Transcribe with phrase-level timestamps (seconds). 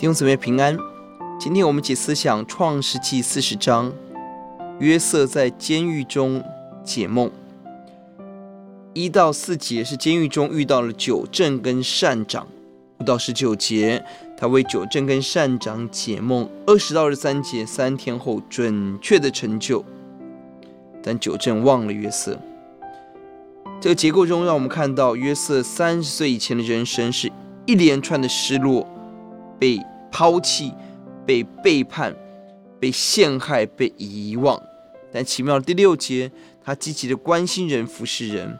[0.00, 0.78] 弟兄姊妹平安，
[1.38, 3.92] 今天我们解思想创世记四十章，
[4.78, 6.42] 约瑟在监狱中
[6.82, 7.30] 解梦。
[8.94, 12.48] 一到四节是监狱中遇到了九正跟善长，
[12.98, 14.02] 五到十九节
[14.38, 19.84] 他为九正跟善长解梦，二十到二十三节三天后准确的成就，
[21.02, 22.38] 但九正忘了约瑟。
[23.78, 27.30] 这个结构中让我们看到约瑟三十岁以前的人生是
[27.66, 28.88] 一连串的失落，
[29.60, 30.72] 被抛弃、
[31.24, 32.16] 被背叛、
[32.80, 34.60] 被陷害、被遗忘，
[35.12, 36.32] 但奇妙的第六节，
[36.64, 38.58] 他积极的关心人、服侍人。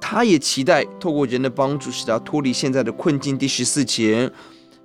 [0.00, 3.36] 他也期待透过人的帮助，使他脱离现在的困境。
[3.36, 4.30] 第十四节，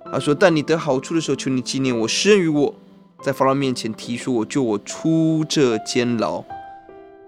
[0.04, 2.74] 他说：“但你得好处的时候，求你纪念我，施恩于我，
[3.22, 6.44] 在法老面前提说我，救我出这监牢。”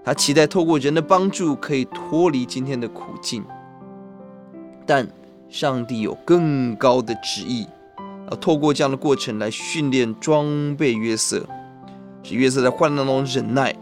[0.05, 3.45] 他期待透过人的帮助，可以脱离今天的苦境。
[4.87, 5.07] 但
[5.49, 7.67] 上帝有更高的旨意。
[8.31, 11.47] 要透过这样的过程来训练装备约瑟，
[12.23, 13.75] 使约瑟在患难当中忍耐，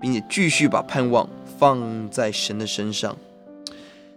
[0.00, 3.16] 并且继续把盼望放在神的身上。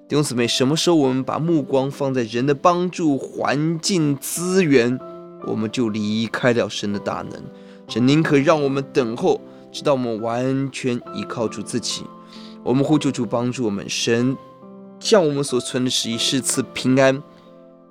[0.07, 4.99] 弟兄姊妹，什么时候我们把目光放在人的帮助、环境、资源，
[5.45, 7.41] 我们就离开了神的大能。
[7.87, 9.39] 神宁可让我们等候，
[9.71, 12.03] 直到我们完全依靠住自己。
[12.63, 14.35] 我们呼求主帮助我们，神
[14.99, 17.21] 向我们所存的旨意是赐平安。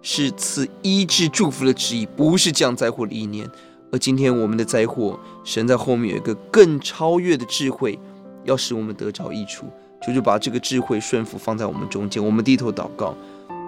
[0.01, 3.51] 是赐医治祝福的旨意，不是降灾祸的意念。
[3.91, 7.99] 而今天我们的灾祸，神在后面有一个更超越的智慧，
[8.45, 9.67] 要使我们得着益处。
[10.01, 12.25] 求主把这个智慧顺服放在我们中间。
[12.25, 13.13] 我们低头祷告，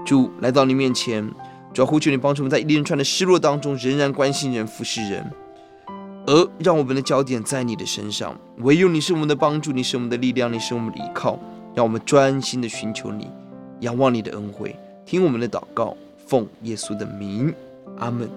[0.06, 1.28] 主来到你面前，
[1.75, 5.28] 主要呼求你帮助我们，在一连串的失落当中，仍然关心人、服侍人，
[6.27, 8.38] 而让我们的焦点在你的身上。
[8.58, 11.36] 唯有你是我们的帮助，你是我们的力量，你是我们的依靠。
[11.81, 13.27] 让我们专心的寻求你，
[13.81, 15.97] 仰望你的恩惠，听我们的祷告。
[16.27, 17.54] 奉耶稣的名，
[17.97, 18.28] 阿门。